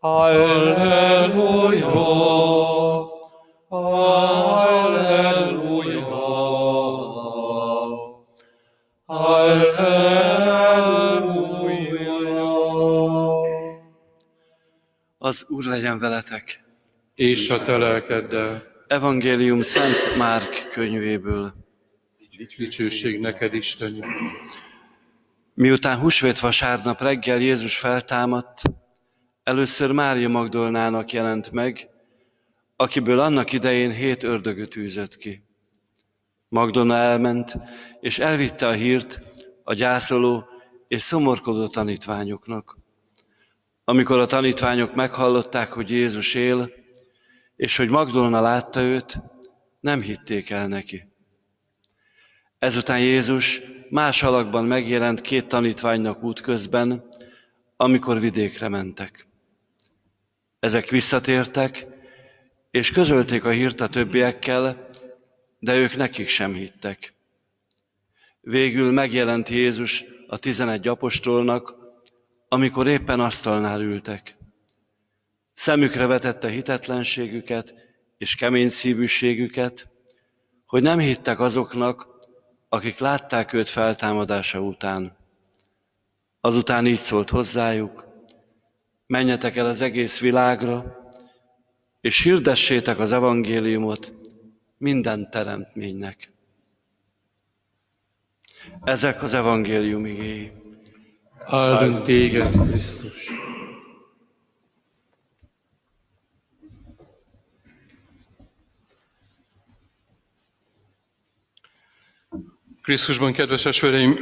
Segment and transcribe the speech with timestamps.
[0.00, 1.88] Halleluja!
[3.68, 4.90] Halleluja!
[9.04, 9.80] Halleluja!
[15.18, 16.64] Az Úr legyen veletek.
[17.14, 18.62] És a te lelkeddel.
[18.86, 21.52] Evangélium Szent Márk könyvéből.
[22.56, 24.04] Dicsőség neked, Istenünk.
[25.54, 28.62] Miután húsvét vasárnap reggel Jézus feltámadt,
[29.42, 31.90] először Mária Magdolnának jelent meg,
[32.76, 35.44] akiből annak idején hét ördögöt űzött ki.
[36.48, 37.56] Magdolna elment,
[38.00, 39.20] és elvitte a hírt
[39.64, 40.48] a gyászoló
[40.88, 42.78] és szomorkodó tanítványoknak.
[43.84, 46.70] Amikor a tanítványok meghallották, hogy Jézus él,
[47.56, 49.20] és hogy Magdolna látta őt,
[49.80, 51.08] nem hitték el neki.
[52.58, 57.08] Ezután Jézus más alakban megjelent két tanítványnak útközben,
[57.76, 59.29] amikor vidékre mentek.
[60.60, 61.86] Ezek visszatértek,
[62.70, 64.88] és közölték a hírt a többiekkel,
[65.58, 67.14] de ők nekik sem hittek.
[68.40, 71.74] Végül megjelent Jézus a tizenegy apostolnak,
[72.48, 74.36] amikor éppen asztalnál ültek.
[75.52, 77.74] Szemükre vetette hitetlenségüket
[78.18, 79.88] és kemény szívűségüket,
[80.66, 82.06] hogy nem hittek azoknak,
[82.68, 85.16] akik látták őt feltámadása után.
[86.40, 88.09] Azután így szólt hozzájuk,
[89.10, 90.98] menjetek el az egész világra,
[92.00, 94.14] és hirdessétek az evangéliumot
[94.78, 96.32] minden teremtménynek.
[98.84, 100.52] Ezek az evangélium igéi.
[101.44, 103.28] Áldunk téged, Krisztus.
[112.82, 114.18] Krisztusban, kedves esvereim,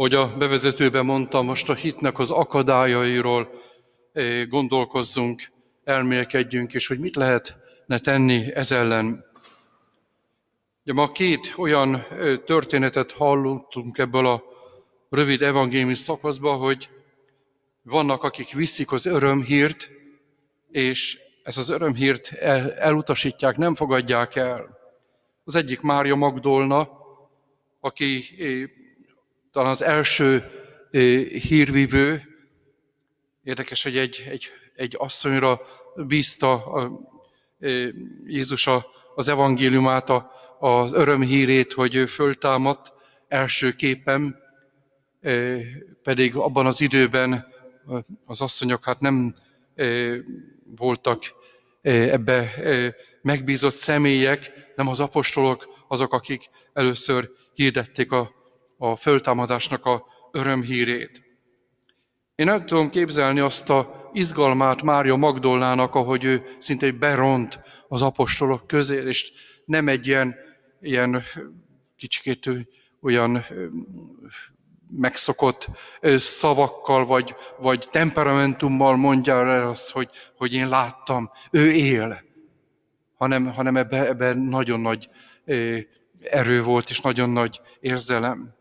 [0.00, 3.50] hogy a bevezetőben mondtam, most a hitnek az akadályairól
[4.12, 5.42] eh, gondolkozzunk,
[5.84, 9.24] elmélkedjünk, és hogy mit lehetne tenni ez ellen.
[10.84, 14.42] Ugye ma két olyan eh, történetet hallottunk ebből a
[15.10, 16.88] rövid evangéliumi szakaszba, hogy
[17.82, 19.90] vannak, akik viszik az örömhírt,
[20.70, 24.78] és ezt az örömhírt el, elutasítják, nem fogadják el.
[25.44, 26.88] Az egyik Mária Magdolna,
[27.80, 28.78] aki eh,
[29.52, 30.50] talán az első
[31.48, 32.22] hírvivő,
[33.42, 35.60] érdekes, hogy egy, egy, egy asszonyra
[35.96, 37.00] bízta a,
[38.26, 42.92] Jézus a, az evangéliumát, a, az örömhírét, hogy ő föltámadt
[43.28, 44.36] első képen,
[46.02, 47.46] pedig abban az időben
[48.26, 49.34] az asszonyok hát nem
[50.76, 51.22] voltak
[51.82, 52.52] ebbe
[53.22, 58.39] megbízott személyek, nem az apostolok azok, akik először hirdették a,
[58.82, 61.22] a föltámadásnak a örömhírét.
[62.34, 68.66] Én el tudom képzelni azt a izgalmát Mária Magdolnának, ahogy ő szinte beront az apostolok
[68.66, 69.32] közé, és
[69.64, 70.34] nem egy ilyen,
[70.80, 71.22] ilyen
[71.96, 72.50] kicsikét
[73.02, 73.44] olyan
[74.96, 75.68] megszokott
[76.16, 82.22] szavakkal, vagy, vagy temperamentummal mondja el azt, hogy, hogy én láttam, ő él,
[83.16, 85.08] hanem, hanem ebben ebbe nagyon nagy
[86.20, 88.58] erő volt, és nagyon nagy érzelem.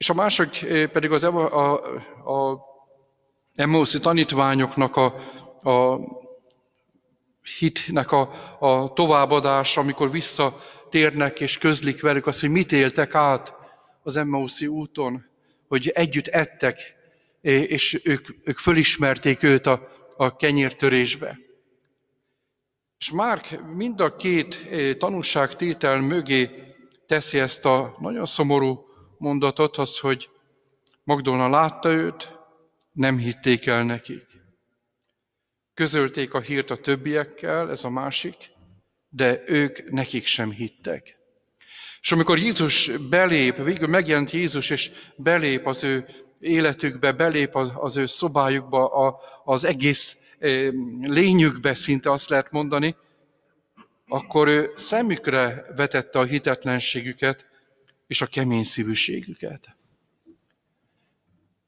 [0.00, 1.72] És a másik pedig az a, a,
[2.32, 2.60] a
[3.54, 5.04] Emmauszi tanítványoknak a,
[5.70, 6.00] a
[7.58, 13.54] hitnek a, a továbbadása, amikor visszatérnek és közlik velük azt, hogy mit éltek át
[14.02, 15.24] az Emmauszi úton,
[15.68, 16.94] hogy együtt ettek,
[17.40, 21.38] és ők, ők fölismerték őt a, a kenyértörésbe.
[22.98, 24.68] És Márk mind a két
[24.98, 26.50] tanúságtétel mögé
[27.06, 28.89] teszi ezt a nagyon szomorú
[29.20, 30.30] mondatot, az, hogy
[31.04, 32.32] Magdolna látta őt,
[32.92, 34.26] nem hitték el nekik.
[35.74, 38.36] Közölték a hírt a többiekkel, ez a másik,
[39.08, 41.16] de ők nekik sem hittek.
[42.00, 46.06] És amikor Jézus belép, végül megjelent Jézus, és belép az ő
[46.38, 48.86] életükbe, belép az ő szobájukba,
[49.44, 50.16] az egész
[51.00, 52.96] lényükbe szinte azt lehet mondani,
[54.08, 57.49] akkor ő szemükre vetette a hitetlenségüket
[58.10, 59.76] és a kemény szívűségüket.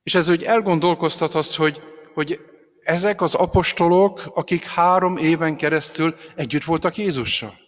[0.03, 1.83] És ez úgy elgondolkoztat azt, hogy,
[2.15, 2.41] hogy
[2.83, 7.59] ezek az apostolok, akik három éven keresztül együtt voltak Jézussal.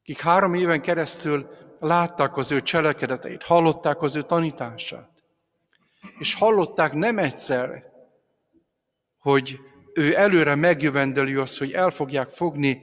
[0.00, 1.48] Akik három éven keresztül
[1.80, 5.22] látták az ő cselekedeteit, hallották az ő tanítását.
[6.18, 7.92] És hallották nem egyszer,
[9.18, 9.58] hogy
[9.94, 12.82] ő előre megjövendeli azt, hogy el fogják fogni,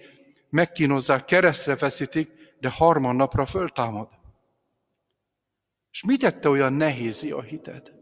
[0.50, 4.10] megkínozzák, keresztre feszítik, de harmadnapra föltámad.
[5.92, 7.94] És mit tette olyan nehézi a hitet?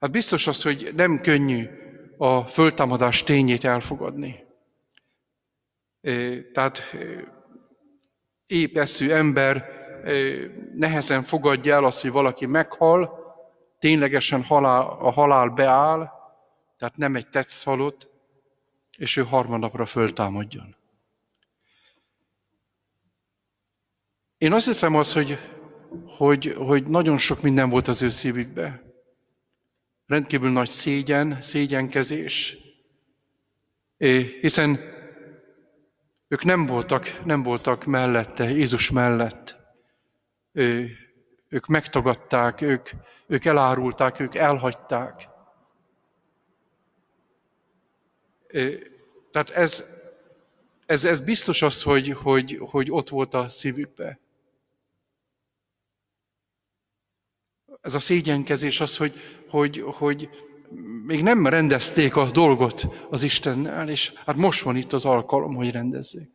[0.00, 1.68] Hát biztos az, hogy nem könnyű
[2.16, 4.46] a föltámadás tényét elfogadni.
[6.52, 6.82] Tehát
[8.46, 9.76] épp eszű ember
[10.74, 13.26] nehezen fogadja el azt, hogy valaki meghal,
[13.78, 16.10] ténylegesen halál, a halál beáll,
[16.76, 18.08] tehát nem egy tetszhalott,
[18.96, 20.76] és ő harmadnapra föltámadjon.
[24.38, 25.38] Én azt hiszem az, hogy,
[26.06, 28.82] hogy, hogy nagyon sok minden volt az ő szívükbe.
[30.06, 32.56] Rendkívül nagy szégyen, szégyenkezés,
[34.40, 34.80] hiszen
[36.28, 39.56] ők nem voltak, nem voltak mellette, Jézus mellett.
[41.48, 42.90] Ők megtagadták, ők,
[43.26, 45.28] ők elárulták, ők elhagyták.
[49.30, 49.86] Tehát ez,
[50.86, 54.18] ez, ez biztos az, hogy, hogy, hogy ott volt a szívükbe.
[57.88, 59.14] Ez a szégyenkezés az, hogy,
[59.50, 60.28] hogy, hogy
[61.06, 65.70] még nem rendezték a dolgot az Istennel, és hát most van itt az alkalom, hogy
[65.70, 66.30] rendezzék.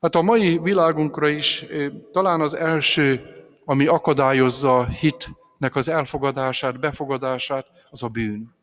[0.00, 1.64] Hát a mai világunkra is
[2.12, 3.22] talán az első,
[3.64, 8.54] ami akadályozza a hitnek az elfogadását, befogadását, az a bűn.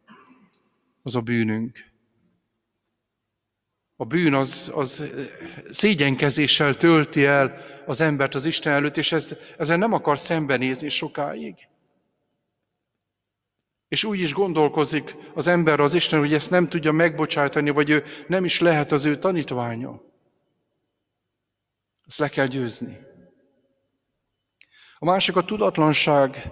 [1.04, 1.95] Az a bűnünk.
[3.96, 5.04] A bűn az, az
[5.70, 11.68] szégyenkezéssel tölti el az embert az Isten előtt, és ez, ezzel nem akar szembenézni sokáig.
[13.88, 18.04] És úgy is gondolkozik az ember az Isten, hogy ezt nem tudja megbocsájtani, vagy ő
[18.28, 20.02] nem is lehet az ő tanítványa.
[22.06, 23.00] Ezt le kell győzni.
[24.98, 26.52] A másik a tudatlanság,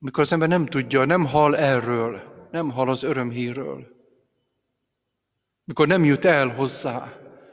[0.00, 3.95] amikor az ember nem tudja, nem hall erről, nem hall az örömhírről.
[5.66, 7.12] Mikor nem jut el hozzá,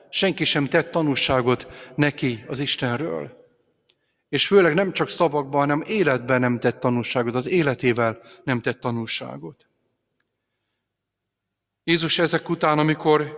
[0.10, 3.42] senki sem tett tanúságot neki az Istenről.
[4.30, 9.68] És főleg nem csak szavakban, hanem életben nem tett tanúságot, az életével nem tett tanúságot.
[11.84, 13.38] Jézus ezek után, amikor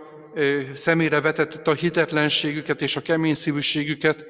[0.74, 4.24] szemére vetett a hitetlenségüket és a kemény szívűségüket,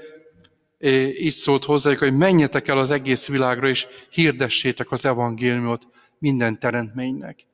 [1.18, 5.88] így szólt hozzájuk, hogy menjetek el az egész világra, és hirdessétek az evangéliumot
[6.18, 7.46] minden teremtménynek.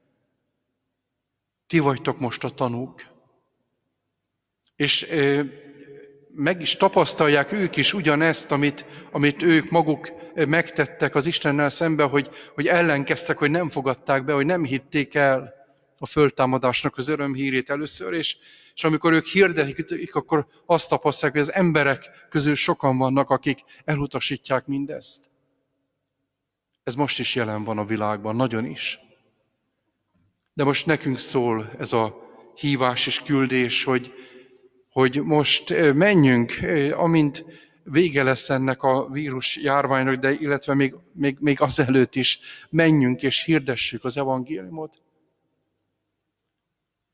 [1.72, 3.06] Ti vagytok most a tanúk.
[4.76, 5.06] És
[6.34, 12.30] meg is tapasztalják ők is ugyanezt, amit, amit ők maguk megtettek az Istennel szembe, hogy,
[12.54, 15.54] hogy ellenkeztek, hogy nem fogadták be, hogy nem hitték el
[15.98, 18.36] a föltámadásnak az örömhírét először, és,
[18.74, 24.66] és amikor ők hirdetik, akkor azt tapasztalják, hogy az emberek közül sokan vannak, akik elutasítják
[24.66, 25.30] mindezt.
[26.84, 29.00] Ez most is jelen van a világban, nagyon is.
[30.54, 32.16] De most nekünk szól ez a
[32.54, 34.12] hívás és küldés, hogy,
[34.90, 36.52] hogy most menjünk,
[36.94, 37.44] amint
[37.84, 42.38] vége lesz ennek a vírus járványnak, de illetve még, még, még azelőtt is
[42.70, 45.02] menjünk és hirdessük az evangéliumot.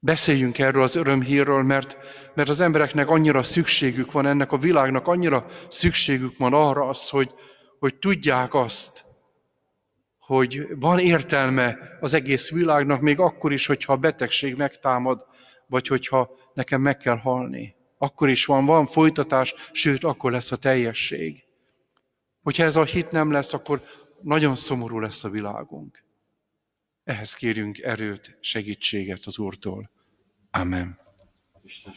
[0.01, 1.97] Beszéljünk erről az örömhírről, mert,
[2.35, 7.35] mert az embereknek annyira szükségük van, ennek a világnak annyira szükségük van arra az, hogy,
[7.79, 9.05] hogy tudják azt,
[10.29, 15.27] hogy van értelme az egész világnak, még akkor is, hogyha a betegség megtámad,
[15.67, 17.75] vagy hogyha nekem meg kell halni.
[17.99, 21.45] Akkor is van, van folytatás, sőt, akkor lesz a teljesség.
[22.43, 23.83] Hogyha ez a hit nem lesz, akkor
[24.23, 26.05] nagyon szomorú lesz a világunk.
[27.05, 29.91] Ehhez kérjünk erőt, segítséget az Úrtól.
[30.51, 30.99] Amen.
[31.63, 31.93] Isten